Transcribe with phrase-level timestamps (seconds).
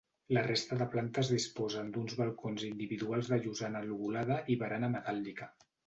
[0.35, 5.57] La resta de plantes disposen d'uns balcons individuals de llosana lobulada i barana metàl·lica.